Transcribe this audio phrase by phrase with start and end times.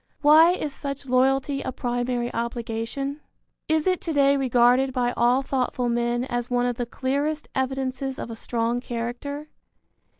[0.23, 3.21] Why is such loyalty a primary obligation?
[3.67, 8.17] Is it to day regarded by all thoughtful men as one of the clearest evidences
[8.17, 9.49] of a strong character?